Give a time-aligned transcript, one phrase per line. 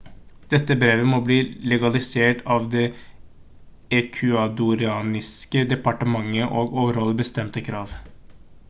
[0.51, 1.35] dette brevet må bli
[1.73, 2.85] legalisert av det
[3.99, 7.97] ecuadorianske departementet og overholde bestemte krav